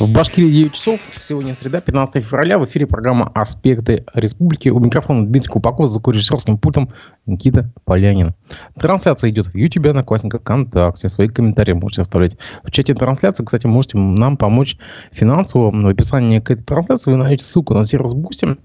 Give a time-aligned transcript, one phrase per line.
[0.00, 0.98] В Башкирии 9 часов.
[1.20, 2.58] Сегодня среда, 15 февраля.
[2.58, 4.70] В эфире программа «Аспекты республики».
[4.70, 6.88] У микрофона Дмитрий Купаков, за режиссерским пультом
[7.26, 8.32] Никита Полянин.
[8.76, 11.10] Трансляция идет в YouTube, Одноклассниках, ВКонтакте.
[11.10, 13.44] Свои комментарии можете оставлять в чате трансляции.
[13.44, 14.78] Кстати, можете нам помочь
[15.12, 15.70] финансово.
[15.70, 18.56] В описании к этой трансляции вы найдете ссылку на сервис Boosty.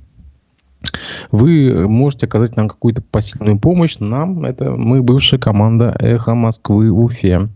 [1.31, 3.97] Вы можете оказать нам какую-то посильную помощь.
[3.99, 7.49] Нам это мы бывшая команда «Эхо Москвы» Уфе.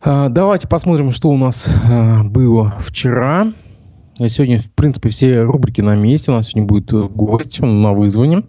[0.00, 3.52] А, давайте посмотрим, что у нас а, было вчера.
[4.16, 6.30] Сегодня, в принципе, все рубрики на месте.
[6.30, 8.44] У нас сегодня будет э, гость на вызвании.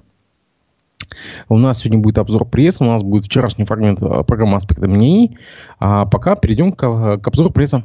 [1.48, 5.38] У нас сегодня будет обзор прессы, у нас будет вчерашний фрагмент э, программы «Аспекты мнений».
[5.80, 7.84] А пока перейдем к, э, к обзору прессы.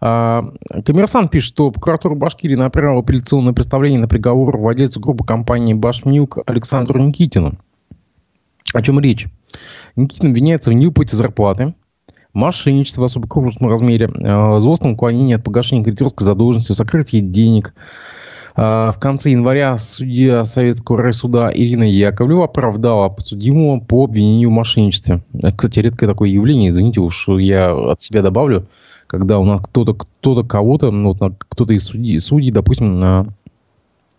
[0.00, 0.44] А,
[0.84, 7.00] коммерсант пишет, что прокуратура Башкирии направила апелляционное представление на приговор владельцу группы компании «Башмилк» Александру
[7.00, 7.58] Никитину.
[8.76, 9.26] О чем речь?
[9.96, 11.74] Никитин обвиняется в невыплате зарплаты,
[12.34, 17.72] мошенничестве в особо крупном размере, э, злостном уклонении от погашения кредиторской задолженности, сокрытии денег.
[18.54, 25.22] Э, в конце января судья Советского райсуда Ирина Яковлева оправдала подсудимого по обвинению в мошенничестве.
[25.56, 28.68] Кстати, редкое такое явление, извините, уж я от себя добавлю,
[29.06, 33.26] когда у нас кто-то кто-то кого-то, ну, вот, кто-то из судей, судей, допустим, э,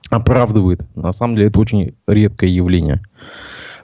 [0.10, 0.86] оправдывает.
[0.96, 3.02] На самом деле это очень редкое явление.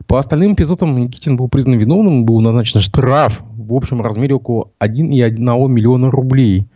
[0.07, 5.67] По остальным эпизодам Никитин был признан виновным, был назначен штраф в общем размере около 1,1
[5.67, 6.67] миллиона рублей.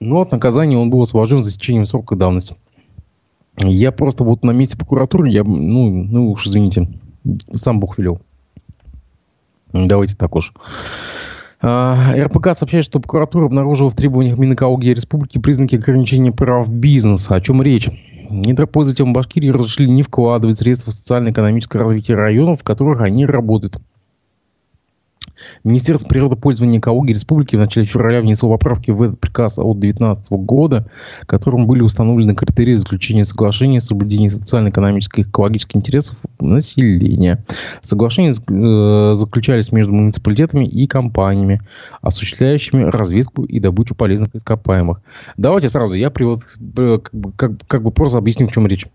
[0.00, 2.56] Но от наказания он был освобожден за течением срока давности.
[3.56, 6.88] Я просто вот на месте прокуратуры, я, ну, ну уж извините,
[7.54, 8.20] сам Бог велел.
[9.72, 10.52] Давайте так уж.
[11.64, 17.36] А, РПК сообщает, что прокуратура обнаружила в требованиях Минэкологии Республики признаки ограничения прав бизнеса.
[17.36, 17.88] О чем речь?
[18.30, 23.76] Недропользователям Башкирии разрешили не вкладывать средства в социально-экономическое развитие районов, в которых они работают.
[25.64, 30.32] Министерство природопользования и экологии республики в начале февраля внесло поправки в этот приказ от 2019
[30.32, 30.86] года,
[31.26, 37.44] которым были установлены критерии заключения соглашения о соблюдении социально-экономических и экологических интересов населения.
[37.80, 41.60] Соглашения э, заключались между муниципалитетами и компаниями,
[42.00, 45.00] осуществляющими разведку и добычу полезных ископаемых.
[45.36, 46.40] Давайте сразу я привод,
[46.78, 46.98] э,
[47.36, 48.86] как, как бы просто объясню, в чем речь.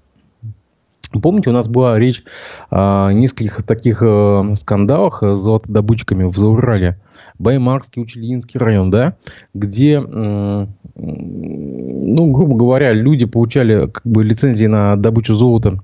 [1.11, 2.23] Помните, у нас была речь
[2.69, 6.99] о нескольких таких э, скандалах с золотодобытчиками в Заурале.
[7.39, 9.15] Баймакский, Учелинский район, да,
[9.53, 15.79] где, ну, грубо говоря, люди получали как бы лицензии на добычу золота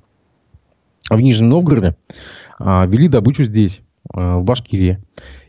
[1.09, 1.95] в Нижнем Новгороде,
[2.57, 3.81] а вели добычу здесь,
[4.13, 5.00] э, в Башкирии.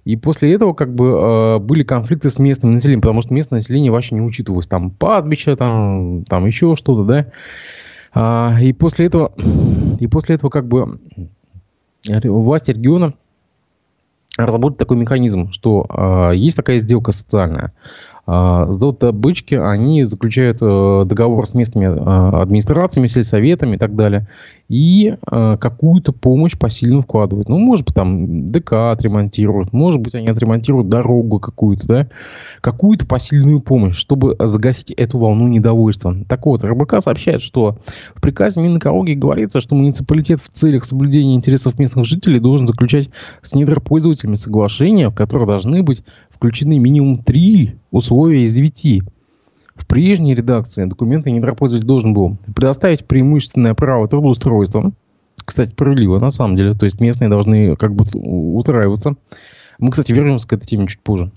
[0.04, 3.90] И после этого как бы э, были конфликты с местным населением, потому что местное население
[3.90, 4.66] вообще не учитывалось.
[4.66, 7.26] Там падбище, там, там еще что-то, да.
[8.14, 9.32] А, и после этого,
[9.98, 11.00] и после этого как бы
[12.24, 13.14] власти региона
[14.36, 17.72] разработали такой механизм, что э, есть такая сделка социальная.
[18.26, 24.28] А, Золотобычки, они заключают э, договор с местными э, администрациями, сельсоветами и так далее.
[24.70, 27.50] И э, какую-то помощь посильно вкладывают.
[27.50, 32.08] Ну, может быть, там ДК отремонтируют, может быть, они отремонтируют дорогу какую-то, да.
[32.62, 36.16] Какую-то посильную помощь, чтобы загасить эту волну недовольства.
[36.26, 37.76] Так вот, РБК сообщает, что
[38.14, 43.10] в приказе Минэкологии говорится, что муниципалитет в целях соблюдения интересов местных жителей должен заключать
[43.42, 49.02] с недропользователями соглашения, в которых должны быть включены минимум три условия из девяти.
[49.74, 54.92] В прежней редакции документы недропользователь должен был предоставить преимущественное право трудоустройства.
[55.44, 56.74] Кстати, справедливо на самом деле.
[56.74, 58.04] То есть местные должны как бы
[58.56, 59.16] устраиваться.
[59.78, 61.32] Мы, кстати, вернемся к этой теме чуть позже.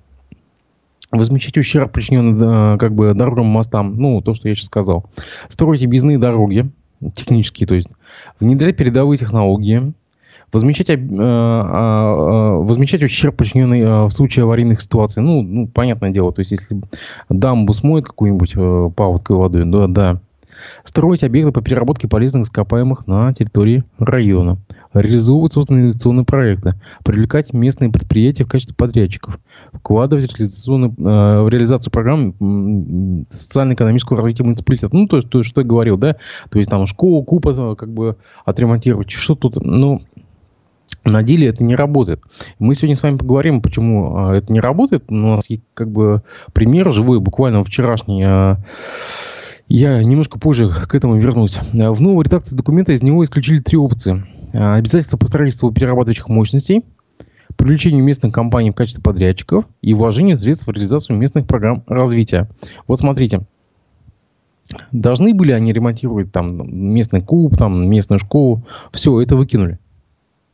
[1.11, 3.95] Возмещать ущерб, причиненный как бы дорогам, мостам.
[3.95, 5.05] Ну, то, что я сейчас сказал.
[5.47, 6.69] Строить объездные дороги,
[7.15, 7.89] технические, то есть.
[8.39, 9.93] Внедрять передовые технологии
[10.53, 15.21] Возмещать, э, э, возмещать ущерб, причиненный э, в случае аварийных ситуаций.
[15.21, 16.81] Ну, ну, понятное дело, то есть, если
[17.29, 20.19] дамбу смоет какую-нибудь э, паводковой водой, да, да.
[20.83, 24.57] Строить объекты по переработке полезных ископаемых на территории района.
[24.93, 26.73] Реализовывать созданные инвестиционные проекты.
[27.03, 29.39] Привлекать местные предприятия в качестве подрядчиков.
[29.73, 34.95] Вкладывать в, э, в реализацию программ социально-экономического развития муниципалитета.
[34.95, 36.15] Ну, то есть, то, что я говорил, да.
[36.49, 38.15] То есть, там школу, купа, как бы
[38.45, 39.11] отремонтировать.
[39.11, 40.01] Что тут, ну,
[41.09, 42.21] на деле это не работает.
[42.59, 45.05] Мы сегодня с вами поговорим, почему а, это не работает.
[45.09, 46.21] У нас есть как бы
[46.53, 48.23] пример живой, буквально вчерашний.
[48.23, 48.57] А,
[49.67, 51.59] я немножко позже к этому вернусь.
[51.73, 54.25] В новой редакции документа из него исключили три опции.
[54.53, 56.85] Обязательство по строительству перерабатывающих мощностей,
[57.57, 62.49] привлечению местных компаний в качестве подрядчиков и вложение средств в реализацию местных программ развития.
[62.87, 63.41] Вот смотрите,
[64.91, 69.79] должны были они ремонтировать там местный клуб, там местную школу, все это выкинули.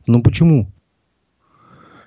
[0.06, 0.66] Но почему?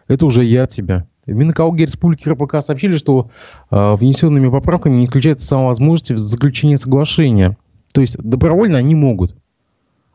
[0.08, 1.06] Это уже я от тебя.
[1.26, 3.30] В Минэкологии Республики РПК сообщили, что
[3.70, 7.58] э, внесенными поправками не исключается сама возможность заключения соглашения.
[7.94, 9.36] То есть добровольно они могут.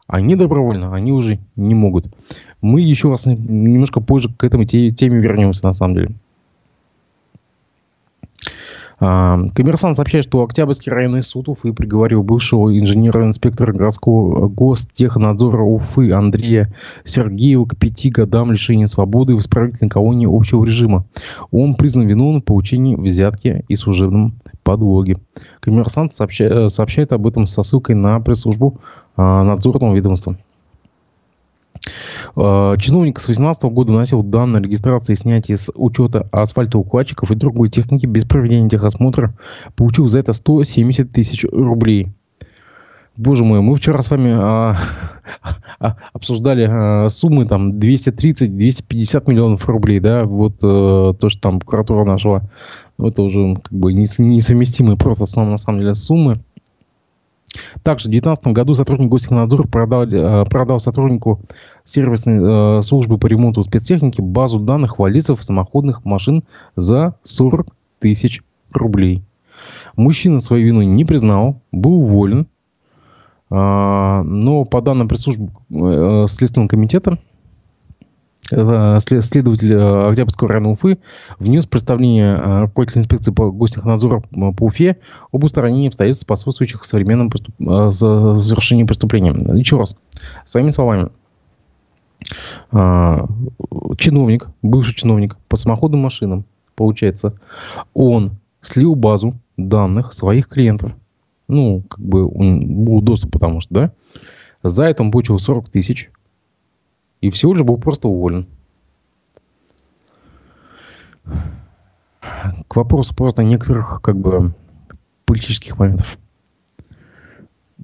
[0.07, 2.07] А не добровольно они уже не могут.
[2.63, 6.15] Мы еще раз немножко позже к этому теме вернемся, на самом деле.
[9.05, 16.73] А, коммерсант сообщает, что Октябрьский районный суд Уфы приговорил бывшего инженера-инспектора городского гостехнадзора Уфы Андрея
[17.05, 21.05] Сергеева к пяти годам лишения свободы в исправительной колонии общего режима.
[21.51, 25.17] Он признан виновным в получении взятки и служебном подлоге.
[25.59, 28.79] Коммерсант сообщает, сообщает об этом со ссылкой на пресс-службу
[29.17, 30.37] а, надзорного ведомства.
[32.37, 37.35] Э, чиновник с 2018 года носил данные о регистрации и снятии с учета асфальтоукладчиков и
[37.35, 39.35] другой техники без проведения техосмотра.
[39.77, 42.09] Получил за это 170 тысяч рублей.
[43.17, 44.79] Боже мой, мы вчера с вами а,
[45.79, 52.05] а, обсуждали а, суммы там 230-250 миллионов рублей, да, вот а, то, что там прокуратура
[52.05, 52.43] нашла,
[52.97, 56.41] ну, это уже как бы несовместимые просто на самом деле суммы.
[57.83, 61.41] Также в 2019 году сотрудник Гостехнадзора продал, э, продал сотруднику
[61.85, 66.45] сервисной э, службы по ремонту спецтехники базу данных владельцев самоходных машин
[66.77, 67.67] за 40
[67.99, 69.23] тысяч рублей.
[69.97, 72.47] Мужчина свою вину не признал, был уволен,
[73.51, 77.19] а, но по данным пресс-службы э, Следственного комитета
[78.49, 80.99] следователь э, Октябрьского района Уфы
[81.39, 84.99] внес представление э, руководителя инспекции по гостехнадзору по Уфе
[85.33, 87.55] об устранении обстоятельств, способствующих современному поступ...
[87.61, 89.33] Э, завершению преступления.
[89.57, 89.97] Еще раз,
[90.45, 91.09] своими словами,
[92.71, 96.45] чиновник, бывший чиновник по самоходным машинам,
[96.77, 97.35] получается,
[97.95, 100.93] он слил базу данных своих клиентов.
[101.49, 103.93] Ну, как бы он был доступ, потому что, да.
[104.63, 106.11] За это он получил 40 тысяч
[107.23, 108.47] и всего лишь был просто уволен.
[112.69, 114.53] К вопросу просто некоторых как бы
[115.25, 116.19] политических моментов.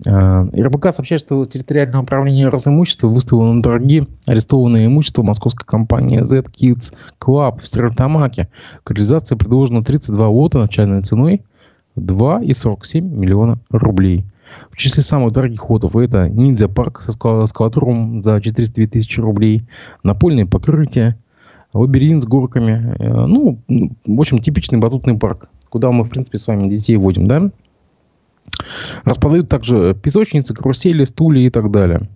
[0.06, 6.94] А, РБК сообщает, что территориальное управление Росимущества выставило на торги арестованное имущество московской компании Z-Kids
[7.20, 8.48] Club в Стерлитамаке.
[8.84, 11.42] К реализации предложено 32 лота начальной ценой
[11.96, 14.24] 2,47 миллиона рублей.
[14.70, 19.64] В числе самых дорогих лотов это ниндзя парк со скалотрумом за 402 тысячи рублей,
[20.02, 21.18] напольное покрытие,
[21.72, 22.94] лабиринт с горками.
[22.98, 27.26] Э, ну, в общем, типичный батутный парк, куда мы, в принципе, с вами детей водим,
[27.26, 27.50] да?
[29.04, 32.08] Распродают также песочницы, карусели, стулья и так далее.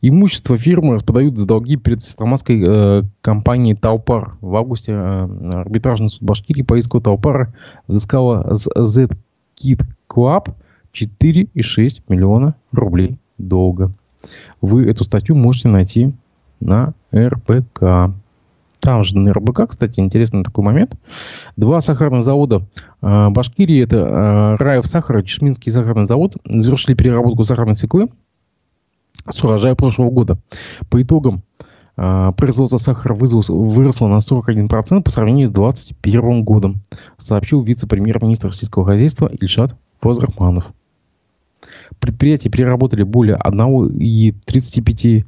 [0.00, 4.36] Имущество фирмы распродают за долги перед сестроматской э, компанией «Таупар».
[4.40, 7.54] В августе э, арбитражный суд Башкирии по иску «Таупара»
[7.88, 10.54] взыскала с Z-Kit Club
[10.94, 13.92] 4,6 миллиона рублей долга.
[14.60, 16.12] Вы эту статью можете найти
[16.60, 18.14] на РБК.
[18.80, 20.98] Там же на РБК, кстати, интересный такой момент.
[21.56, 22.66] Два сахарных завода
[23.00, 28.10] э, Башкирии, это э, Раев сахара, Чешминский сахарный завод, завершили переработку сахарной свеклы
[29.28, 30.38] с урожая прошлого года.
[30.90, 31.42] По итогам
[31.96, 36.82] э, производство сахара выросло на 41% по сравнению с 2021 годом,
[37.16, 40.70] сообщил вице-премьер-министр сельского хозяйства Ильшат Фозрахманов.
[41.98, 45.24] Предприятия переработали более 1,35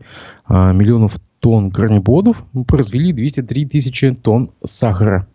[0.47, 5.27] а, миллионов тонн корнеплодов, произвели 203 тысячи тонн сахара.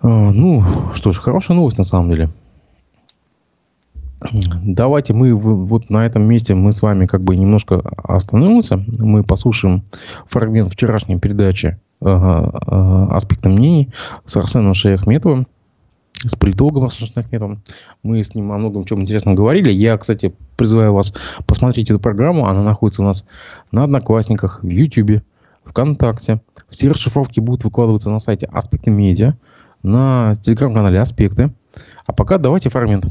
[0.00, 0.64] А, ну,
[0.94, 2.30] что ж, хорошая новость на самом деле.
[4.32, 8.82] Давайте мы вот на этом месте мы с вами как бы немножко остановимся.
[8.98, 9.82] Мы послушаем
[10.26, 13.90] фрагмент вчерашней передачи э, э, «Аспекты мнений»
[14.24, 15.46] с Арсеном Шейхметовым
[16.24, 17.62] с политологом Асаншин Ахметовым.
[18.02, 19.70] Мы с ним о многом чем интересном говорили.
[19.70, 21.12] Я, кстати, призываю вас
[21.46, 22.46] посмотреть эту программу.
[22.46, 23.24] Она находится у нас
[23.72, 25.22] на Одноклассниках, в Ютьюбе,
[25.64, 26.40] ВКонтакте.
[26.68, 29.36] Все расшифровки будут выкладываться на сайте Аспекты Медиа,
[29.82, 31.52] на телеграм-канале Аспекты.
[32.06, 33.06] А пока давайте фрагмент.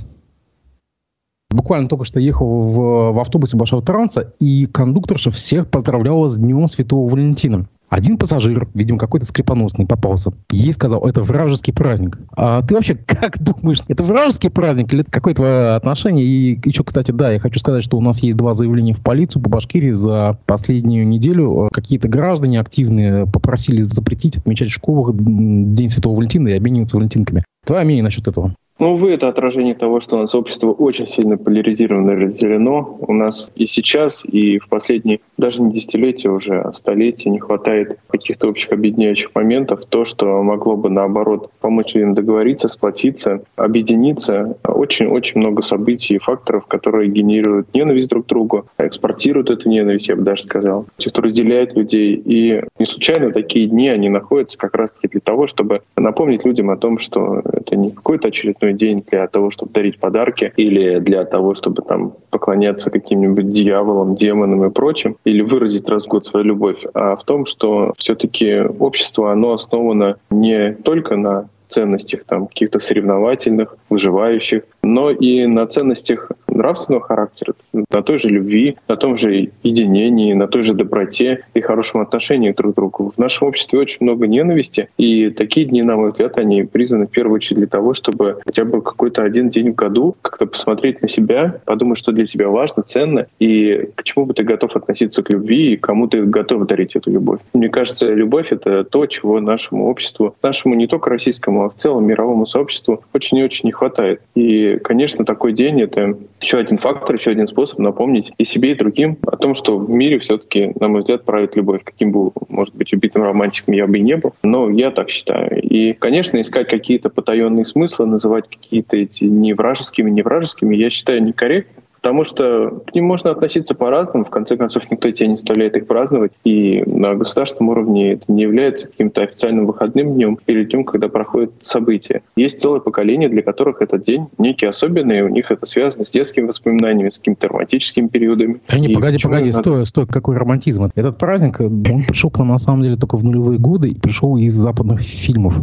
[1.54, 6.68] Буквально только что ехал в, в автобусе Большого Транса, и кондукторша всех поздравляла с Днем
[6.68, 7.68] Святого Валентина.
[7.94, 10.32] Один пассажир, видимо, какой-то скрипоносный попался.
[10.50, 12.18] Ей сказал, это вражеский праздник.
[12.36, 16.26] А ты вообще как думаешь, это вражеский праздник или это какое твое отношение?
[16.26, 19.44] И еще, кстати, да, я хочу сказать, что у нас есть два заявления в полицию
[19.44, 21.70] по Башкирии за последнюю неделю.
[21.72, 27.44] Какие-то граждане активные попросили запретить отмечать в школах День Святого Валентина и обмениваться валентинками.
[27.64, 28.56] Твое мнение насчет этого?
[28.80, 32.98] Ну, увы, это отражение того, что у нас общество очень сильно поляризировано и разделено.
[33.02, 38.00] У нас и сейчас, и в последние даже не десятилетия уже, а столетия не хватает
[38.08, 39.86] каких-то общих объединяющих моментов.
[39.88, 44.58] То, что могло бы, наоборот, помочь людям договориться, сплотиться, объединиться.
[44.64, 50.16] Очень-очень много событий и факторов, которые генерируют ненависть друг к другу, экспортируют эту ненависть, я
[50.16, 50.88] бы даже сказал.
[50.98, 52.16] Те, кто разделяет людей.
[52.16, 56.78] И не случайно такие дни, они находятся как раз-таки для того, чтобы напомнить людям о
[56.78, 61.26] том, что это не какой-то очередной выходной день для того, чтобы дарить подарки или для
[61.26, 66.46] того, чтобы там поклоняться каким-нибудь дьяволам, демонам и прочим, или выразить раз в год свою
[66.46, 72.80] любовь, а в том, что все-таки общество, оно основано не только на ценностях там каких-то
[72.80, 79.50] соревновательных, выживающих, но и на ценностях нравственного характера, на той же любви, на том же
[79.64, 83.14] единении, на той же доброте и хорошем отношении друг к другу.
[83.16, 87.12] В нашем обществе очень много ненависти, и такие дни, на мой взгляд, они призваны в
[87.12, 91.10] первую очередь для того, чтобы хотя бы какой-то один день в году как-то посмотреть на
[91.10, 95.30] себя, подумать, что для тебя важно, ценно, и к чему бы ты готов относиться к
[95.32, 97.40] любви, и кому ты готов дарить эту любовь.
[97.54, 102.06] Мне кажется, любовь— это то, чего нашему обществу, нашему не только российскому, а в целом
[102.06, 104.22] мировому сообществу очень и очень не хватает.
[104.36, 108.76] И конечно, такой день— это еще один фактор, еще один способ напомнить и себе, и
[108.76, 111.82] другим о том, что в мире все-таки, на мой взгляд, правит любовь.
[111.84, 115.62] Каким бы, может быть, убитым романтиком я бы и не был, но я так считаю.
[115.62, 121.24] И, конечно, искать какие-то потаенные смыслы, называть какие-то эти не вражескими, не вражескими, я считаю
[121.24, 121.83] некорректно.
[122.04, 124.26] Потому что к ним можно относиться по-разному.
[124.26, 126.34] В конце концов, никто тебя не заставляет их праздновать.
[126.44, 131.54] И на государственном уровне это не является каким-то официальным выходным днем или днем, когда проходят
[131.62, 132.22] события.
[132.36, 136.12] Есть целое поколение, для которых этот день некий особенный, и у них это связано с
[136.12, 138.60] детскими воспоминаниями, с какими-то романтическими периодами.
[138.68, 139.60] Да не, погоди, погоди, надо...
[139.60, 140.90] стой, стой, какой романтизм.
[140.94, 144.36] Этот праздник, он пришел к нам на самом деле только в нулевые годы и пришел
[144.36, 145.56] из западных фильмов.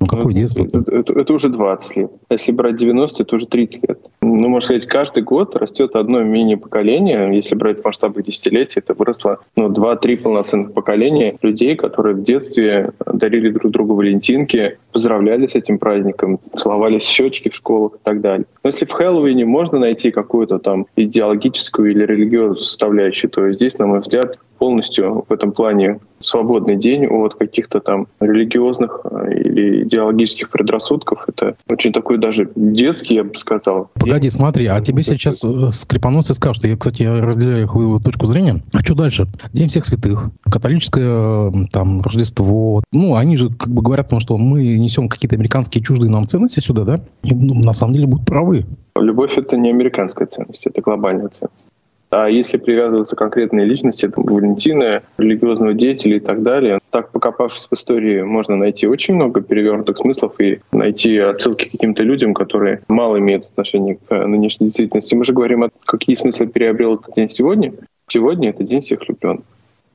[0.00, 0.64] Ну, какое детство?
[0.64, 2.12] Это, это, это уже 20 лет.
[2.30, 3.98] Если брать 90, это уже 30 лет.
[4.20, 7.34] Ну, можно сказать, каждый год растет одно мини-поколение.
[7.34, 12.92] Если брать в масштабах десятилетий, это выросло ну, 2-3 полноценных поколения людей, которые в детстве
[13.06, 18.46] дарили друг другу валентинки, поздравляли с этим праздником, целовались щечки в школах и так далее.
[18.62, 23.86] Но если в Хэллоуине можно найти какую-то там идеологическую или религиозную составляющую, то здесь, на
[23.86, 30.50] мой взгляд, полностью в этом плане свободный день от каких-то там религиозных э, или идеологических
[30.50, 31.24] предрассудков.
[31.28, 33.90] Это очень такой даже детский, я бы сказал.
[33.94, 38.26] Погоди, смотри, а тебе сейчас э, скрипоносцы скажут, что я, кстати, я разделяю их точку
[38.26, 38.62] зрения.
[38.72, 39.26] А что дальше?
[39.52, 42.82] День всех святых, католическое там Рождество.
[42.92, 46.84] Ну, они же как бы говорят, что мы несем какие-то американские чуждые нам ценности сюда,
[46.84, 47.00] да?
[47.24, 48.64] И, ну, на самом деле будут правы.
[48.96, 51.66] Любовь— это не американская ценность, это глобальная ценность.
[52.10, 57.68] А если привязываться к конкретной личности, там, Валентина, религиозного деятеля и так далее, так покопавшись
[57.70, 62.82] в истории, можно найти очень много перевернутых смыслов и найти отсылки к каким-то людям, которые
[62.88, 65.14] мало имеют отношение к нынешней действительности.
[65.14, 67.72] Мы же говорим, о какие смыслы переобрел этот день сегодня.
[68.08, 69.44] Сегодня это день всех влюбленных.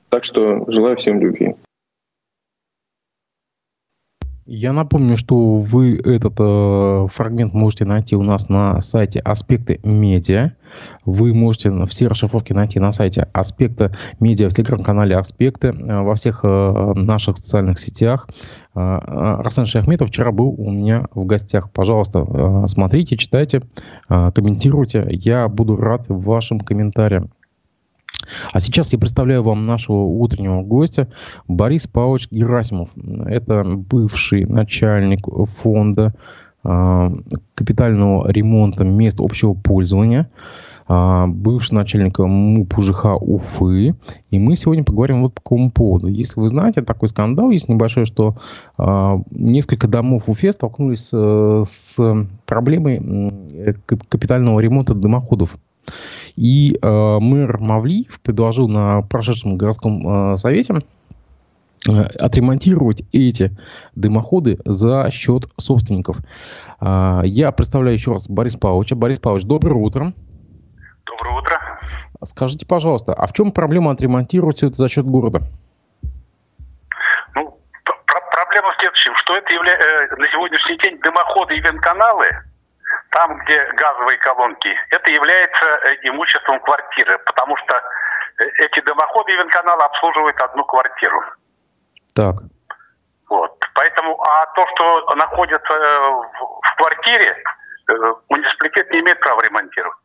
[0.08, 1.56] Так что желаю всем любви.
[4.46, 10.52] Я напомню, что вы этот э, фрагмент можете найти у нас на сайте Аспекты Медиа.
[11.06, 16.42] Вы можете все расшифровки найти на сайте Аспекта Медиа в телеграм-канале Аспекты, э, во всех
[16.44, 18.28] э, наших социальных сетях.
[18.76, 21.72] Э, э Арсен Шахметов вчера был у меня в гостях.
[21.72, 23.62] Пожалуйста, э, смотрите, читайте,
[24.10, 25.08] э, комментируйте.
[25.10, 27.32] Я буду рад вашим комментариям.
[28.52, 31.08] А сейчас я представляю вам нашего утреннего гостя
[31.48, 32.90] Борис Павлович Герасимов.
[33.26, 36.14] Это бывший начальник фонда
[36.64, 37.10] э,
[37.56, 40.30] капитального ремонта мест общего пользования,
[40.88, 43.96] э, бывший начальник МУП УЖХ Уфы.
[44.32, 46.08] И мы сегодня поговорим вот по какому поводу.
[46.08, 48.38] Если вы знаете, такой скандал есть небольшой, что
[48.78, 52.00] э, несколько домов в Уфе столкнулись э, с
[52.46, 53.74] проблемой э,
[54.10, 55.58] капитального ремонта дымоходов.
[56.36, 60.82] И э, мэр Мавлиев предложил на прошедшем городском э, совете
[61.88, 63.56] э, отремонтировать эти
[63.96, 66.18] дымоходы за счет собственников.
[66.82, 68.96] Э, я представляю еще раз Бориса Павловича.
[68.96, 70.14] Борис Павлович, доброе утро.
[71.06, 71.60] Доброе утро.
[72.24, 75.42] Скажите, пожалуйста, а в чем проблема отремонтировать все это за счет города?
[77.36, 77.60] Ну,
[78.32, 82.28] проблема в следующем, что это является э, на сегодняшний день дымоходы и вентканалы–
[83.14, 89.36] там, где газовые колонки, это является э, имуществом квартиры, потому что э, эти дымоходы и
[89.38, 91.22] вентканалы обслуживают одну квартиру.
[92.16, 92.36] Так.
[93.30, 93.52] Вот.
[93.76, 96.10] Поэтому, а то, что находится э,
[96.62, 97.36] в, квартире,
[98.30, 99.98] муниципалитет не имеет права ремонтировать.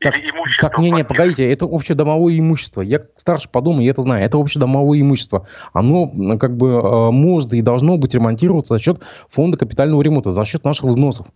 [0.00, 2.82] Так, Или имущество так, не, не, погодите, это общедомовое имущество.
[2.82, 4.22] Я старше подумал, я это знаю.
[4.22, 5.46] Это общедомовое имущество.
[5.72, 10.64] Оно как бы может и должно быть ремонтироваться за счет фонда капитального ремонта, за счет
[10.64, 11.26] наших взносов.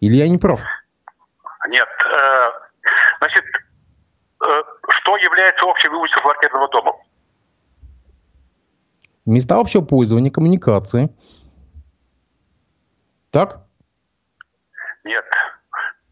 [0.00, 0.60] Или я не прав?
[1.68, 1.88] Нет.
[2.04, 2.50] Э,
[3.18, 6.92] значит, э, что является общим имуществом квартирного дома?
[9.24, 11.08] Места общего пользования, коммуникации.
[13.32, 13.58] Так?
[15.04, 15.24] Нет.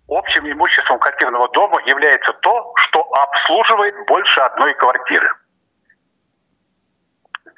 [0.09, 5.29] Общим имуществом квартирного дома является то, что обслуживает больше одной квартиры.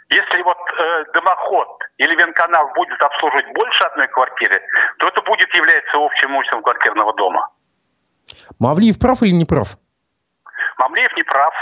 [0.09, 4.63] Если вот э, дымоход или венканал будет обслуживать больше одной квартиры,
[4.99, 7.49] то это будет являться общим имуществом квартирного дома.
[8.61, 9.77] Мавлиев прав или не прав?
[10.79, 11.55] Мамлеев не прав.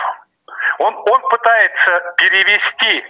[0.78, 3.02] Он, он пытается перевести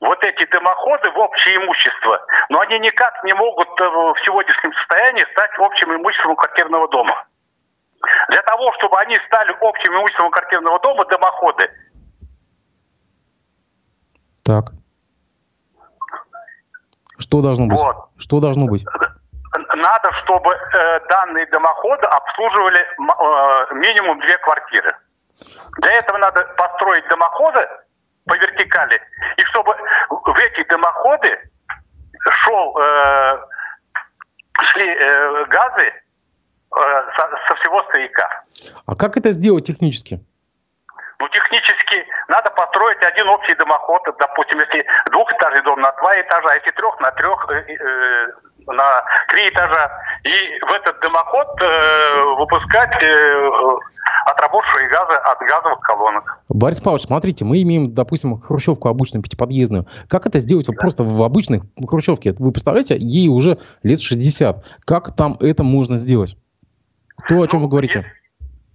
[0.00, 2.20] вот эти дымоходы в общее имущество,
[2.50, 7.26] но они никак не могут э, в сегодняшнем состоянии стать общим имуществом квартирного дома.
[8.28, 11.70] Для того, чтобы они стали общим имуществом квартирного дома, дымоходы.
[14.44, 14.72] Так.
[17.18, 17.80] Что должно быть?
[17.80, 17.96] Вот.
[18.18, 18.84] Что должно быть?
[19.76, 24.94] Надо, чтобы э, данные дымоходы обслуживали э, минимум две квартиры.
[25.78, 27.66] Для этого надо построить дымоходы
[28.26, 29.00] по вертикали,
[29.36, 29.74] и чтобы
[30.10, 31.38] в эти дымоходы
[32.30, 33.38] шел, э,
[34.62, 35.92] шли э, газы э,
[37.16, 38.44] со, со всего стояка.
[38.86, 40.20] А как это сделать технически?
[41.18, 46.54] Ну, технически надо построить один общий дымоход, допустим, если двухэтажный дом на два этажа, а
[46.54, 48.26] если трех на трех, э, э,
[48.66, 49.90] на три этажа.
[50.24, 53.50] И в этот дымоход э, выпускать э,
[54.26, 56.40] отработавшие газы от газовых колонок.
[56.48, 59.86] Борис Павлович, смотрите, мы имеем, допустим, хрущевку обычную пятиподъездную.
[60.08, 60.72] Как это сделать да.
[60.78, 62.34] просто в обычной хрущевке?
[62.38, 64.64] Вы представляете, ей уже лет 60.
[64.84, 66.36] Как там это можно сделать?
[67.28, 68.04] То, о чем ну, вы говорите.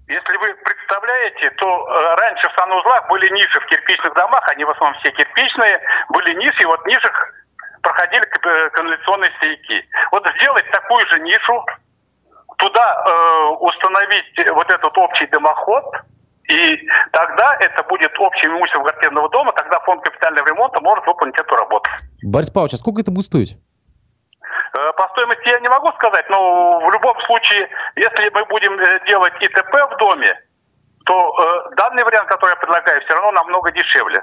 [0.07, 0.48] Если, если вы
[1.39, 5.11] представляете, то э, раньше в санузлах были ниши в кирпичных домах, они в основном все
[5.11, 5.79] кирпичные,
[6.09, 7.33] были ниши, и вот в нишах
[7.81, 9.85] проходили э, канализационные стояки.
[10.11, 11.65] Вот сделать такую же нишу,
[12.57, 15.85] туда э, установить вот этот общий дымоход,
[16.49, 21.55] и тогда это будет общим имуществом квартирного дома, тогда фонд капитального ремонта может выполнить эту
[21.55, 21.89] работу.
[22.23, 23.57] Борис Павлович, а сколько это будет стоить?
[24.73, 29.33] Э, по стоимости я не могу сказать, но в любом случае, если мы будем делать
[29.39, 30.35] ИТП в доме,
[31.09, 34.21] то э, данный вариант, который я предлагаю, все равно намного дешевле.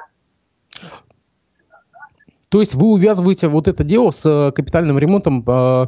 [2.48, 5.86] То есть вы увязываете вот это дело с э, капитальным ремонтом э,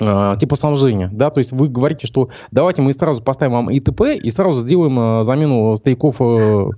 [0.00, 4.00] э, типа снабжения, да, то есть вы говорите, что давайте мы сразу поставим вам ИТП
[4.20, 6.20] и сразу сделаем э, замену стояков.
[6.20, 6.70] Э...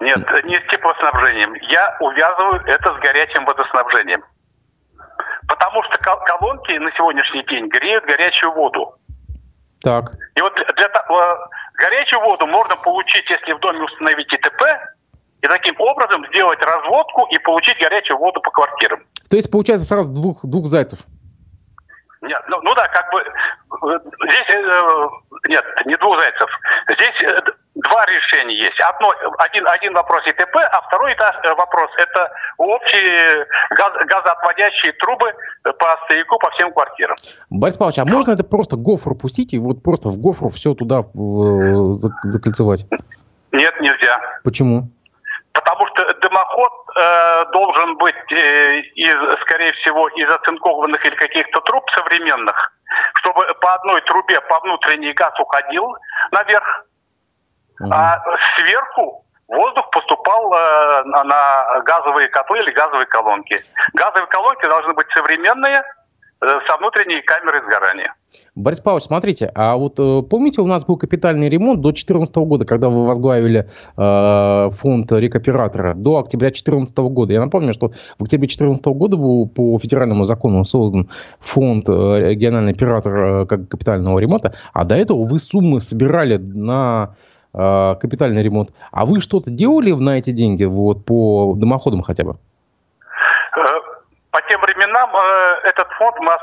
[0.00, 1.54] Нет, не с теплоснабжением.
[1.70, 4.24] Я увязываю это с горячим водоснабжением.
[5.46, 8.96] Потому что колонки на сегодняшний день греют горячую воду.
[9.82, 10.12] Так.
[10.36, 11.36] И вот для, для э,
[11.74, 14.62] горячую воду можно получить, если в доме установить ИТП,
[15.42, 19.02] и таким образом сделать разводку и получить горячую воду по квартирам.
[19.28, 21.00] То есть получается сразу двух, двух зайцев?
[22.20, 25.08] Нет, ну, ну да, как бы э, здесь э,
[25.48, 26.48] нет, не двух зайцев.
[26.88, 28.78] Здесь два решения есть.
[28.80, 35.32] Одно, один, один вопрос ИТП, а второй э, вопрос это общие газ, газоотводящие трубы
[35.62, 37.16] по стояку по всем квартирам.
[37.50, 41.02] Борис Павлович, а можно это просто гофру пустить и вот просто в гофру все туда
[41.14, 42.86] в, закольцевать?
[43.52, 44.20] Нет, нельзя.
[44.44, 44.88] Почему?
[45.52, 51.84] Потому что дымоход э, должен быть, э, из, скорее всего, из оцинкованных или каких-то труб
[51.90, 52.72] современных,
[53.16, 55.94] чтобы по одной трубе по внутренний газ уходил
[56.30, 56.86] наверх,
[57.82, 57.92] угу.
[57.92, 58.22] а
[58.56, 63.60] сверху воздух поступал э, на, газовые котлы или газовые колонки.
[63.94, 65.82] Газовые колонки должны быть современные,
[66.42, 68.14] Э, со внутренней камерой сгорания.
[68.56, 72.64] Борис Павлович, смотрите, а вот э, помните, у нас был капитальный ремонт до 2014 года,
[72.64, 77.32] когда вы возглавили э, фонд рекоператора, до октября 2014 года.
[77.32, 82.72] Я напомню, что в октябре 2014 года был по федеральному закону создан фонд э, региональный
[82.72, 87.14] оператор э, как капитального ремонта, а до этого вы суммы собирали на
[87.54, 88.70] капитальный ремонт.
[88.90, 92.36] А вы что-то делали на эти деньги вот по дымоходам хотя бы?
[94.32, 96.36] По тем временам э, этот фонд мы э,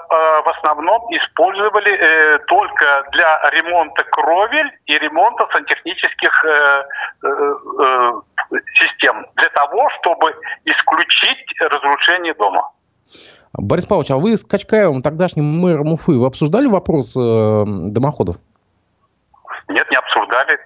[0.45, 6.83] в основном использовали э, только для ремонта кровель и ремонта сантехнических э,
[7.23, 7.27] э,
[7.81, 12.69] э, систем, для того, чтобы исключить разрушение дома.
[13.53, 18.35] Борис Павлович, а вы с Качкаевым, тогдашним мэром Уфы, вы обсуждали вопрос э, дымоходов?
[19.69, 20.57] Нет, не обсуждали.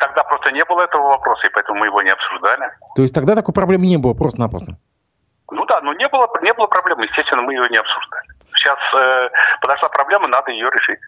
[0.00, 2.70] Тогда просто не было этого вопроса, и поэтому мы его не обсуждали.
[2.96, 4.76] То есть тогда такой проблемы не было просто-напросто?
[5.50, 8.26] Ну да, но не было, не было проблемы, естественно, мы ее не обсуждали.
[8.54, 9.30] Сейчас э,
[9.62, 10.98] подошла проблема, надо ее решить.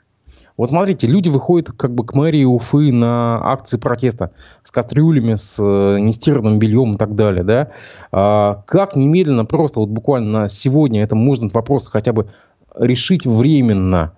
[0.57, 4.33] Вот смотрите, люди выходят как бы к мэрии Уфы на акции протеста
[4.63, 7.73] с кастрюлями, с э, нестиранным бельем и так далее, да?
[8.13, 12.31] А, как немедленно, просто вот буквально на сегодня, это можно вопрос хотя бы
[12.77, 14.15] решить временно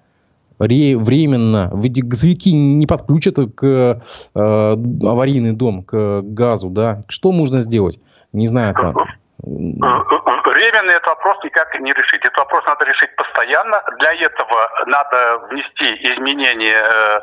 [0.62, 1.70] временно.
[1.72, 4.00] Газовики не подключат к э,
[4.34, 7.02] аварийный дом, к газу, да.
[7.08, 7.98] Что можно сделать?
[8.32, 8.94] Не знаю, там.
[9.42, 12.20] Временно этот вопрос никак не решить.
[12.24, 13.82] Этот вопрос надо решить постоянно.
[13.98, 17.20] Для этого надо внести изменения э,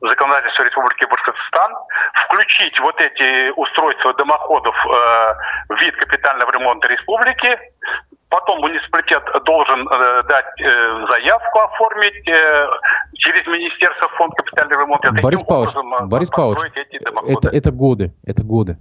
[0.00, 1.74] в законодательство Республики Башкортостан,
[2.24, 5.34] включить вот эти устройства дымоходов э,
[5.68, 7.58] в вид капитального ремонта республики,
[8.28, 12.68] Потом муниципалитет должен э, дать э, заявку оформить э,
[13.14, 15.12] через Министерство фонд капитального ремонта.
[15.12, 16.72] Борис Павлович, образом, Борис Павлович
[17.28, 18.78] это, это годы, это годы.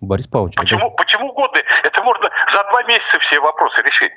[0.00, 0.56] Борис Павлович.
[0.56, 0.96] Почему, это...
[0.96, 1.62] почему годы?
[1.82, 4.12] Это можно за два месяца все вопросы решить.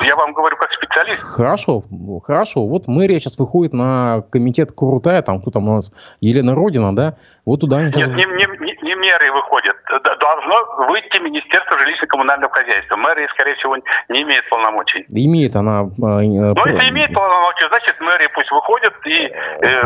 [0.00, 1.22] Я вам говорю как специалист.
[1.22, 1.84] Хорошо,
[2.24, 2.66] хорошо.
[2.66, 7.16] Вот мэрия сейчас выходит на комитет Крутая, там кто там у нас, Елена Родина, да?
[7.46, 8.08] Вот туда они сейчас...
[8.08, 9.73] Нет, не, не, не, не мэрия выходит.
[10.02, 12.96] Должно выйти Министерство жилищно-коммунального хозяйства.
[12.96, 13.76] Мэрия, скорее всего,
[14.08, 15.04] не имеет полномочий.
[15.08, 15.80] Имеет она...
[15.80, 19.82] А, ну, если имеет полномочия, значит, мэрия пусть выходит и э,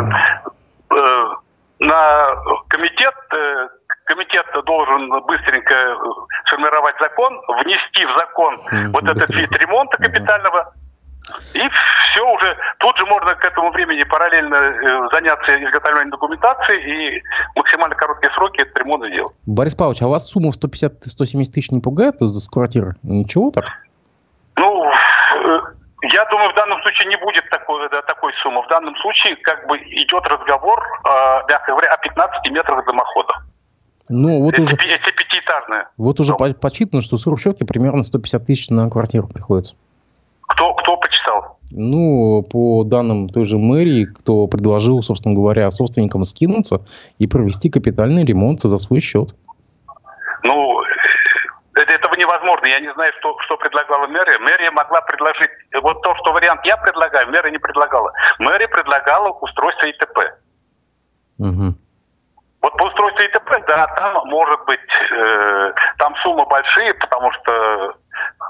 [0.91, 1.29] э,
[1.81, 2.35] на
[2.69, 3.69] комитет э,
[4.09, 5.95] комитет должен быстренько э,
[6.47, 10.73] сформировать закон, внести в закон mm, вот этот вид ремонта капитального,
[11.55, 11.63] и
[12.11, 17.23] все уже, тут же можно к этому времени параллельно э, заняться изготовлением документации и
[17.55, 19.33] максимально короткие сроки этот ремонт сделать.
[19.47, 22.95] Борис Павлович, а вас сумма в 150-170 тысяч не пугает с квартиры?
[23.03, 23.65] Ничего так?
[24.57, 25.61] Ну, э,
[26.03, 28.63] я думаю, в данном случае не будет такой, да, такой суммы.
[28.63, 31.11] В данном случае как бы идет разговор, э,
[31.49, 33.35] мягко говоря, о 15 метрах дымохода.
[34.09, 34.75] Ну, вот это, уже...
[34.75, 35.89] Это пятиэтажная.
[35.99, 39.75] Вот уже по подсчитано, что в Сурчевке примерно 150 тысяч на квартиру приходится.
[40.49, 40.97] Кто, кто?
[41.71, 46.81] Ну, по данным той же мэрии, кто предложил, собственно говоря, собственникам скинуться
[47.19, 49.35] и провести капитальный ремонт за свой счет.
[50.43, 50.83] Ну,
[51.75, 52.67] это, этого невозможно.
[52.67, 54.39] Я не знаю, что, что предлагала мэрия.
[54.39, 55.51] Мэрия могла предложить...
[55.83, 58.13] Вот то, что вариант я предлагаю, мэрия не предлагала.
[58.39, 60.19] Мэрия предлагала устройство ИТП.
[61.39, 61.75] Угу.
[62.61, 64.81] Вот по устройству ИТП, да, там может быть,
[65.13, 67.95] э, там суммы большие, потому что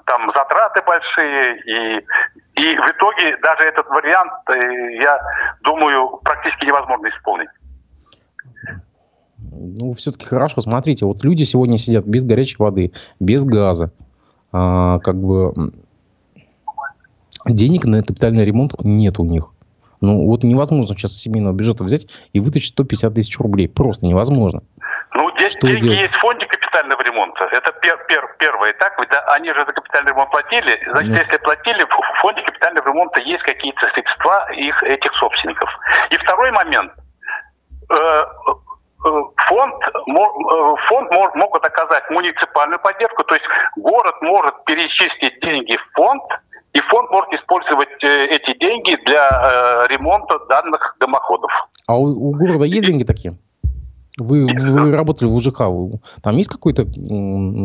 [0.07, 2.07] там затраты большие, и,
[2.59, 5.19] и в итоге даже этот вариант, э, я
[5.63, 7.49] думаю, практически невозможно исполнить.
[9.39, 13.93] Ну, все-таки хорошо, смотрите, вот люди сегодня сидят без горячей воды, без газа,
[14.53, 15.73] а, как бы
[17.47, 19.53] денег на капитальный ремонт нет у них.
[20.01, 23.69] Ну, вот невозможно сейчас из семейного бюджета взять и вытащить 150 тысяч рублей.
[23.69, 24.63] Просто невозможно.
[25.15, 26.01] Ну, здесь что деньги делать?
[26.01, 27.45] есть в фонде капитального ремонта.
[27.53, 28.99] Это пер, пер, первый этап.
[29.01, 30.79] Ведь да, они же за капитальный ремонт платили.
[30.91, 31.21] Значит, Нет.
[31.25, 35.71] если платили, в фонде капитального ремонта есть какие-то средства их, этих собственников.
[36.11, 36.93] И второй момент.
[37.91, 39.09] Э, э,
[39.49, 46.23] фонд, э, фонд могут оказать муниципальную поддержку, то есть город может перечислить деньги в фонд,
[46.75, 51.51] и фонд может использовать эти деньги для ремонта данных дымоходов.
[51.87, 53.33] А у, у города есть деньги такие?
[54.19, 55.63] Вы, вы работали в УЖК,
[56.23, 56.85] там есть какой-то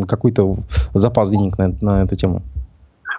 [0.08, 0.34] какой
[0.94, 2.44] запас денег на, на эту тему?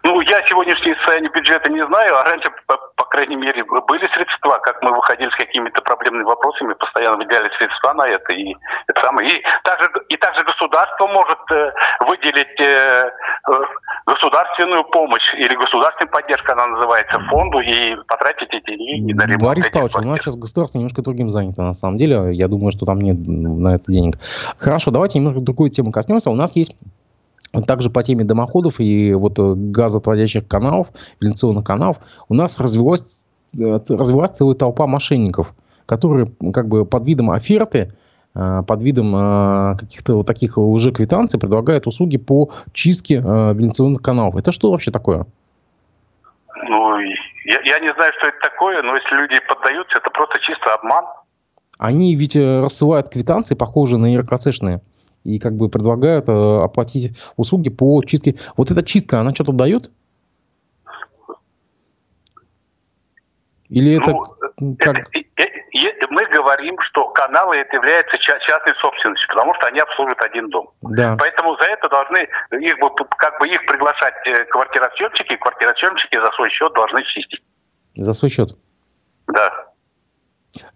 [0.05, 4.59] Ну, я сегодняшнее состояние бюджета не знаю, а раньше, по, по крайней мере, были средства,
[4.62, 8.33] как мы выходили с какими-то проблемными вопросами, постоянно выделяли средства на это.
[8.35, 8.55] И,
[8.87, 9.31] это самое.
[9.31, 11.73] и, также, и также государство может э,
[12.07, 13.11] выделить э,
[13.49, 13.53] э,
[14.05, 19.43] государственную помощь или государственная поддержка, она называется, фонду, и потратить эти деньги на ремонт.
[19.43, 22.35] Борис Павлович, у нас сейчас государство немножко другим занято, на самом деле.
[22.35, 24.17] Я думаю, что там нет на это денег.
[24.59, 26.31] Хорошо, давайте немножко другой темы коснемся.
[26.31, 26.77] У нас есть
[27.62, 30.88] также по теме дымоходов и вот э, газоотводящих каналов,
[31.21, 35.55] вентиляционных каналов, у нас развилась, э, развилась целая толпа мошенников,
[35.87, 37.93] которые как бы под видом оферты,
[38.35, 44.37] э, под видом каких-то вот таких уже квитанций предлагают услуги по чистке вентиляционных каналов.
[44.37, 45.27] Это что вообще такое?
[46.69, 50.75] Ну, я, я не знаю, что это такое, но если люди поддаются, это просто чисто
[50.75, 51.05] обман.
[51.79, 54.81] Они ведь рассылают квитанции, похожие на РКЦшные
[55.24, 58.37] и как бы предлагают э, оплатить услуги по чистке.
[58.56, 59.90] Вот эта чистка, она что-то дает?
[63.70, 64.12] Или это
[64.58, 64.96] ну, как...
[64.96, 70.70] Это, мы говорим, что каналы это являются частной собственностью, потому что они обслуживают один дом.
[70.82, 71.16] Да.
[71.18, 72.28] Поэтому за это должны
[72.60, 72.76] их
[73.18, 77.42] как бы их приглашать э, квартиросъемщики, квартиросъемщики за свой счет должны чистить.
[77.96, 78.50] За свой счет?
[79.26, 79.73] Да.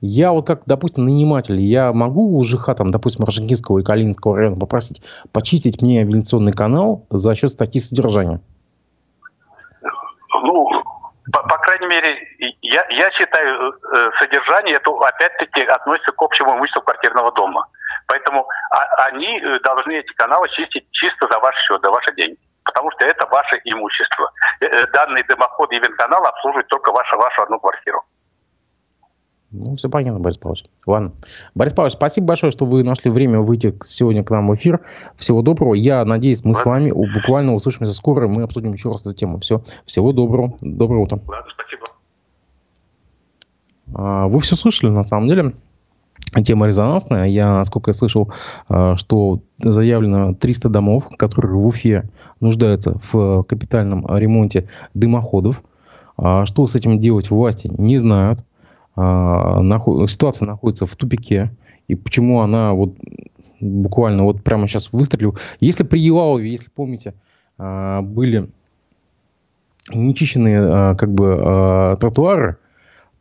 [0.00, 4.56] Я вот как, допустим, наниматель, я могу у ЖХ, там, допустим, Рождественского и Калининского района
[4.58, 8.40] попросить почистить мне вентиляционный канал за счет статьи содержания?
[10.42, 10.68] Ну,
[11.32, 12.16] по, по крайней мере,
[12.62, 17.66] я, я считаю, э, содержание это опять-таки относится к общему имуществу квартирного дома.
[18.06, 22.38] Поэтому а, они э, должны эти каналы чистить чисто за ваш счет, за ваши деньги
[22.68, 24.30] потому что это ваше имущество.
[24.60, 28.02] Э, данный дымоход и вентканал обслуживает только вашу, вашу одну квартиру.
[29.50, 30.64] Ну, все понятно, Борис Павлович.
[30.86, 31.12] Ладно.
[31.54, 34.80] Борис Павлович, спасибо большое, что вы нашли время выйти сегодня к нам в эфир.
[35.16, 35.72] Всего доброго.
[35.72, 39.38] Я надеюсь, мы с вами буквально услышимся скоро, и мы обсудим еще раз эту тему.
[39.40, 39.62] Все.
[39.86, 40.58] Всего доброго.
[40.60, 41.20] Доброе утро.
[41.26, 41.88] Ладно, спасибо.
[43.94, 45.54] А, вы все слышали, на самом деле.
[46.44, 47.26] Тема резонансная.
[47.26, 48.30] Я, насколько я слышал,
[48.68, 52.04] а, что заявлено 300 домов, которые в Уфе
[52.40, 55.62] нуждаются в капитальном ремонте дымоходов.
[56.18, 58.40] А, что с этим делать власти, не знают.
[60.08, 61.50] Ситуация находится в тупике.
[61.86, 62.94] И почему она вот
[63.60, 65.34] буквально вот прямо сейчас выстрелила.
[65.60, 67.14] Если при Елауове, если помните,
[67.56, 68.50] были
[69.92, 72.58] нечищенные как бы тротуары,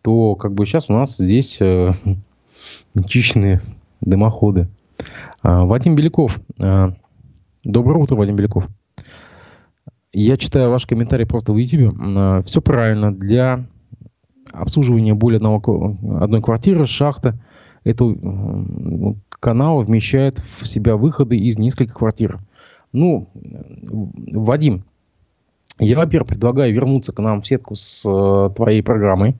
[0.07, 1.93] то как бы сейчас у нас здесь э,
[3.07, 3.61] чищенные
[3.99, 4.69] дымоходы.
[5.41, 6.39] А, Вадим Беляков.
[6.61, 6.93] А,
[7.65, 8.67] доброе утро, Вадим Беляков.
[10.13, 11.93] Я читаю ваш комментарий просто в YouTube.
[11.99, 13.13] А, все правильно.
[13.13, 13.65] Для
[14.51, 17.37] обслуживания более одного, одной квартиры шахта
[17.83, 22.39] этого канала вмещает в себя выходы из нескольких квартир.
[22.91, 24.83] Ну, Вадим,
[25.79, 29.35] я, во-первых, предлагаю вернуться к нам в сетку с э, твоей программой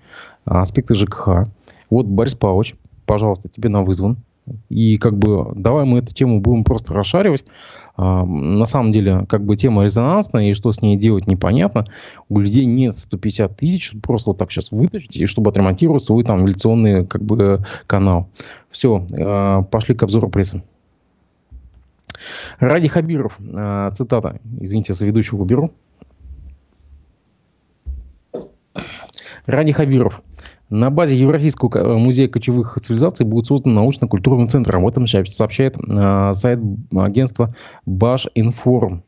[0.45, 1.47] аспекты ЖКХ.
[1.89, 4.17] Вот, Борис Павлович, пожалуйста, тебе на вызван.
[4.69, 7.45] И как бы давай мы эту тему будем просто расшаривать.
[7.95, 11.85] А, на самом деле, как бы тема резонансная, и что с ней делать непонятно.
[12.29, 16.39] У людей нет 150 тысяч, просто вот так сейчас вытащить, и чтобы отремонтировать свой там
[16.39, 18.29] вентиляционный как бы канал.
[18.69, 20.61] Все, а, пошли к обзору прессы.
[22.59, 25.71] Ради Хабиров, а, цитата, извините, за ведущего уберу.
[29.45, 30.21] Ради Хабиров.
[30.69, 34.75] На базе Евразийского э, музея кочевых цивилизаций будет создан научно-культурный центр.
[34.75, 36.59] Об этом сообщает э, сайт
[36.93, 39.03] агентства Башинформ.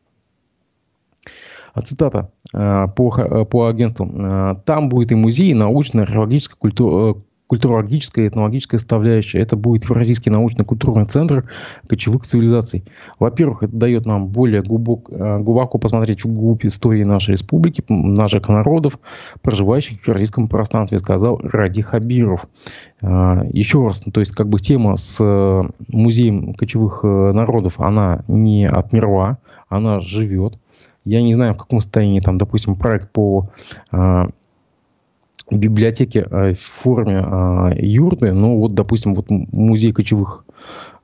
[1.84, 4.56] Цитата э, по, по агентству.
[4.64, 7.16] Там будет и музей, и научно-археологическая культура,
[7.50, 9.40] культурологическая и этнологическая составляющая.
[9.40, 11.50] Это будет Евразийский научно-культурный центр
[11.88, 12.84] кочевых цивилизаций.
[13.18, 18.48] Во-первых, это дает нам более глубок, э, глубоко посмотреть в глубь истории нашей республики, наших
[18.48, 19.00] народов,
[19.42, 22.46] проживающих в евразийском пространстве, сказал Ради Хабиров.
[23.02, 28.68] Э, еще раз, то есть как бы тема с э, музеем кочевых народов, она не
[28.68, 30.56] отмерла, она живет.
[31.04, 33.50] Я не знаю, в каком состоянии там, допустим, проект по
[35.50, 40.44] библиотеки э, в форме э, юрты, но вот, допустим, вот музей кочевых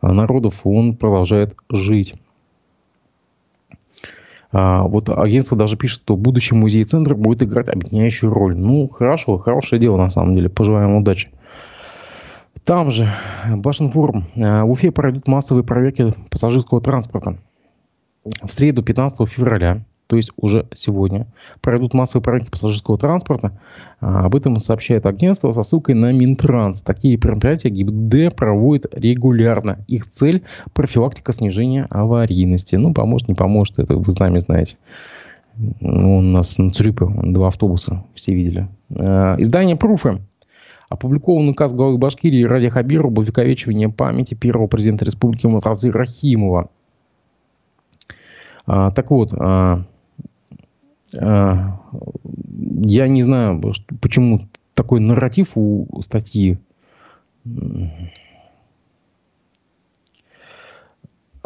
[0.02, 2.14] э, народов, он продолжает жить.
[4.52, 8.56] А, вот агентство даже пишет, что будущий музей-центр будет играть объединяющую роль.
[8.56, 10.48] Ну, хорошо, хорошее дело на самом деле.
[10.48, 11.30] Пожелаем удачи.
[12.64, 13.08] Там же,
[13.56, 14.26] Башенфорум.
[14.34, 17.38] В Уфе пройдут массовые проверки пассажирского транспорта.
[18.24, 21.26] В среду, 15 февраля, то есть уже сегодня,
[21.60, 23.58] пройдут массовые проверки пассажирского транспорта.
[24.00, 26.82] А, об этом сообщает агентство со ссылкой на Минтранс.
[26.82, 29.84] Такие мероприятия ГИБД проводит регулярно.
[29.88, 30.42] Их цель–
[30.74, 32.76] профилактика снижения аварийности.
[32.76, 34.76] Ну, поможет, не поможет, это вы сами знаете.
[35.56, 38.68] Ну, у нас на Цюрипе два автобуса, все видели.
[38.94, 40.20] А, издание «Пруфы»
[40.88, 46.70] Опубликован указ главы Башкирии Ради Хабирова об увековечивании памяти первого президента республики Мутазы Рахимова.
[48.66, 49.84] А, так вот, а,
[51.20, 53.62] я не знаю,
[54.00, 56.58] почему такой нарратив у статьи.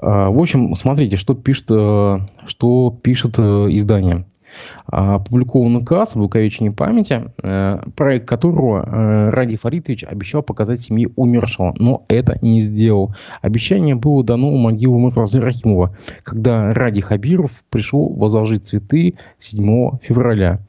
[0.03, 4.25] В общем, смотрите, что пишет, э, что пишет э, издание.
[4.87, 11.09] А, опубликован указ об увековечении памяти, э, проект которого э, Ради Фаритович обещал показать семье
[11.17, 13.15] умершего, но это не сделал.
[13.43, 20.61] Обещание было дано у могилы Муртазы Рахимова, когда Ради Хабиров пришел возложить цветы 7 февраля.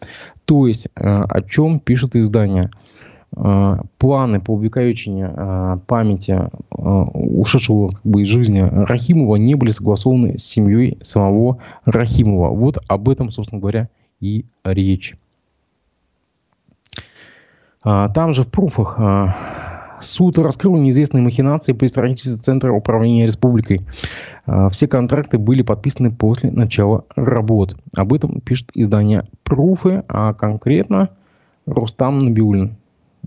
[0.46, 2.70] То есть, э, о чем пишет издание–
[3.34, 10.98] планы по увековечению памяти ушедшего как бы, из жизни Рахимова не были согласованы с семьей
[11.02, 12.50] самого Рахимова.
[12.50, 13.90] Вот об этом, собственно говоря,
[14.20, 15.16] и речь.
[17.84, 19.00] Там же в пруфах
[20.02, 23.82] суд раскрыл неизвестные махинации при строительстве Центра управления республикой.
[24.72, 27.78] Все контракты были подписаны после начала работ.
[27.96, 31.10] Об этом пишет издание «Пруфы», а конкретно
[31.66, 32.76] Рустам Набиулин.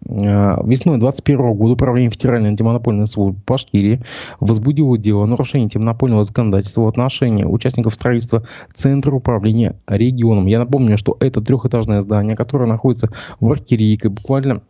[0.07, 4.01] Э, весной 2021 года Управление Федеральной антимонопольной службы Башкирии
[4.41, 10.47] возбудило дело о нарушении антимонопольного законодательства в отношении участников строительства Центра управления регионом.
[10.47, 13.09] Я напомню, что это трехэтажное здание, которое находится
[13.41, 14.61] в Аркирийке, буквально,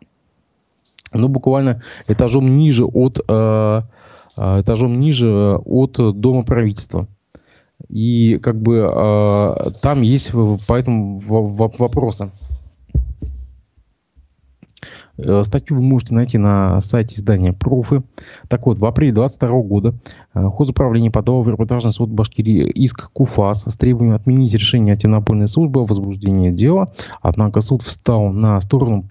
[1.11, 3.81] ну, буквально этажом ниже от, э,
[4.37, 7.07] э этажом ниже от Дома правительства.
[7.89, 10.31] И как бы э, там есть
[10.67, 12.31] поэтому вопросы.
[15.17, 18.03] Э, статью вы можете найти на сайте издания «Профы».
[18.47, 19.93] Так вот, в апреле 2022 года
[20.33, 25.81] э, хозуправление подало в арбитражный суд Башкирии иск КУФАС с требованием отменить решение антимонопольной службы
[25.81, 26.89] о возбуждении дела.
[27.21, 29.05] Однако суд встал на сторону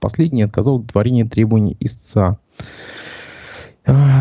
[0.00, 2.38] последней и отказал в удовлетворении требований истца.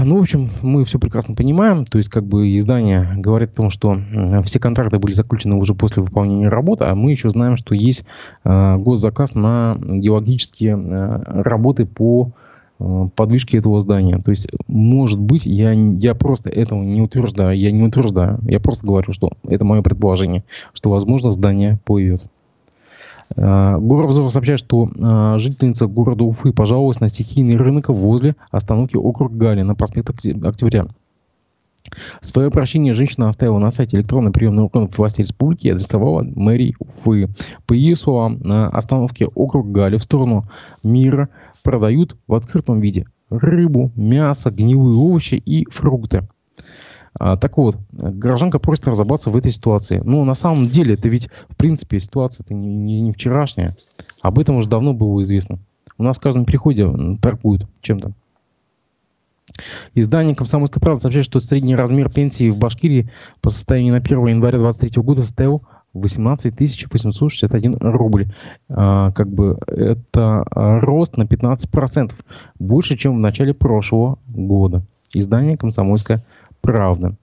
[0.06, 1.86] Ну, в общем, мы все прекрасно понимаем.
[1.86, 3.98] То есть, как бы издание говорит о том, что
[4.44, 8.06] все контракты были заключены уже после выполнения работы, а мы еще знаем, что есть
[8.44, 12.32] э, госзаказ на геологические э, работы по
[12.80, 14.20] э, подвижке этого здания.
[14.20, 18.40] То есть, может быть, я, я просто этого не утверждаю, я не утверждаю.
[18.44, 22.24] Я просто говорю, что это мое предположение, что, возможно, здание плывет.
[23.36, 29.36] Э, Горобзор сообщает, что э, жительница города Уфы пожаловалась на стихийный рынок возле остановки округ
[29.36, 30.88] Гали на проспект Октября.
[32.22, 37.30] Свое обращение женщина оставила на сайте электронной приемной органов власти республики и адресовала мэрии Уфы.
[37.66, 40.46] По ее словам, на остановке округ Гали в сторону
[40.84, 41.30] мира
[41.64, 46.28] продают в открытом виде рыбу, мясо, гнилые овощи и фрукты.
[47.18, 50.02] А, так вот, гражданка просит разобраться в этой ситуации.
[50.04, 53.76] Ну, на самом деле, это ведь, в принципе, ситуация-то не, не, не вчерашняя.
[54.22, 55.60] Об этом уже давно было известно.
[55.98, 56.90] У нас в каждом переходе
[57.22, 58.14] торгуют чем-то.
[59.96, 63.10] Издание «Комсомольская правда» сообщает, что средний размер пенсии в Башкирии
[63.42, 66.54] по состоянию на 1 января 2023 года составил 18
[66.92, 68.28] 861 рубль.
[68.70, 72.14] А, как бы это рост на 15%.
[72.60, 74.84] Больше, чем в начале прошлого года.
[75.14, 76.24] Издание «Комсомольская
[76.62, 77.16] правда.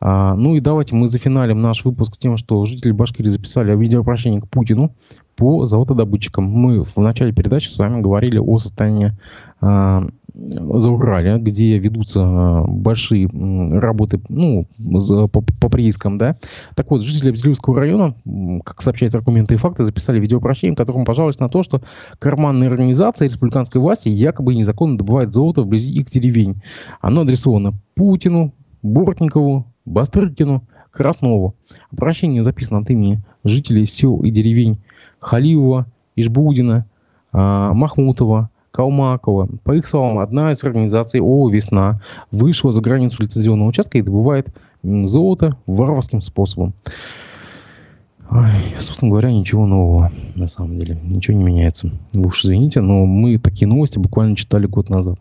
[0.00, 4.48] А, ну и давайте мы зафиналим наш выпуск тем, что жители Башкирии записали видеообращение к
[4.48, 4.94] Путину
[5.34, 6.44] по золотодобытчикам.
[6.44, 9.12] Мы в начале передачи с вами говорили о состоянии
[9.60, 16.18] а, за Урале, где ведутся а, большие работы ну, по, по приискам.
[16.18, 16.36] Да?
[16.74, 18.16] Так вот, жители Абзелиловского района,
[18.64, 21.82] как сообщают аргументы и факты, записали видеообращение, в котором пожаловались на то, что
[22.18, 26.60] карманные организации республиканской власти якобы незаконно добывают золото вблизи их деревень.
[27.00, 31.54] Оно адресовано Путину, Бортникову, Бастрыкину, Краснову.
[31.92, 34.80] Обращение записано от имени жителей сел и деревень
[35.20, 36.86] Халиева, Ижбудина,
[37.32, 39.48] Махмутова, Калмакова.
[39.62, 42.00] По их словам, одна из организаций ООО «Весна»
[42.32, 44.48] вышла за границу лицензионного участка и добывает
[44.82, 46.74] золото варварским способом.
[48.32, 48.48] Ой,
[48.80, 50.98] собственно говоря, ничего нового, на самом деле.
[51.04, 51.92] Ничего не меняется.
[52.12, 55.20] Вы уж извините, но мы такие новости буквально читали год назад.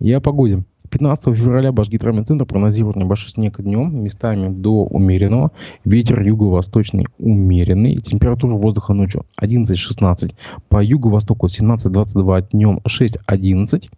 [0.00, 0.62] И о погоде.
[0.90, 5.50] 15 февраля Башгидромедцентр прогнозирует небольшой снег днем, местами до умеренного.
[5.84, 7.96] Ветер юго-восточный умеренный.
[7.96, 10.34] Температура воздуха ночью 11-16.
[10.68, 13.88] По юго-востоку 17-22 днем 6-11.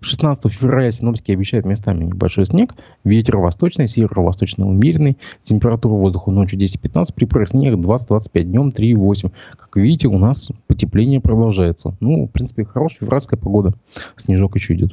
[0.00, 2.74] 16 февраля синоптики обещают местами небольшой снег.
[3.04, 5.18] Ветер восточный, северо-восточный умеренный.
[5.42, 7.14] Температура воздуха ночью 10-15.
[7.14, 9.32] При снег 20-25 днем 3-8.
[9.58, 11.96] Как видите, у нас потепление продолжается.
[12.00, 13.74] Ну, в принципе, хорошая февральская погода.
[14.16, 14.92] Снежок еще идет.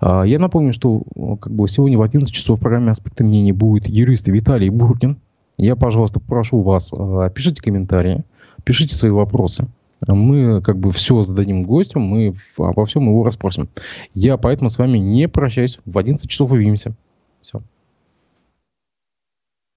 [0.00, 1.02] А, я напомню, что
[1.40, 5.18] как бы, сегодня в 11 часов в программе «Аспекты мнений» будет юрист Виталий Буркин.
[5.58, 8.24] Я, пожалуйста, прошу вас, а, пишите комментарии,
[8.64, 9.66] пишите свои вопросы
[10.08, 13.68] мы как бы все зададим гостю, мы обо всем его расспросим.
[14.14, 15.78] Я поэтому с вами не прощаюсь.
[15.84, 16.94] В 11 часов увидимся.
[17.40, 17.60] Все.